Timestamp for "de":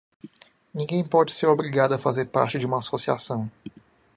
2.57-2.65